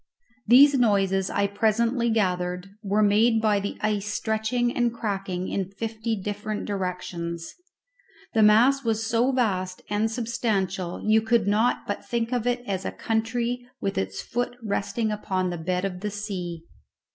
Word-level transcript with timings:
These 0.47 0.79
noises, 0.79 1.29
I 1.29 1.45
presently 1.45 2.09
gathered, 2.09 2.71
were 2.81 3.03
made 3.03 3.39
by 3.39 3.59
the 3.59 3.77
ice 3.81 4.07
stretching 4.11 4.75
and 4.75 4.91
cracking 4.91 5.47
in 5.47 5.69
fifty 5.73 6.19
different 6.19 6.65
directions. 6.65 7.53
The 8.33 8.41
mass 8.41 8.83
was 8.83 9.05
so 9.05 9.31
vast 9.31 9.83
and 9.91 10.09
substantial 10.09 11.03
you 11.07 11.21
could 11.21 11.45
not 11.45 11.85
but 11.85 12.03
think 12.03 12.31
of 12.33 12.47
it 12.47 12.63
as 12.65 12.83
a 12.83 12.91
country 12.91 13.63
with 13.79 13.95
its 13.95 14.23
foot 14.23 14.57
resting 14.63 15.11
upon 15.11 15.51
the 15.51 15.59
bed 15.59 15.85
of 15.85 15.99
the 15.99 16.09
sea. 16.09 16.63